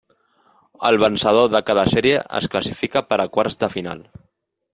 [0.89, 4.05] El vencedor de cada sèrie es classifica per a quarts de final.